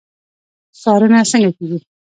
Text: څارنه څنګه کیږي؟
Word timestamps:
څارنه 0.81 1.19
څنګه 1.31 1.51
کیږي؟ 1.57 1.77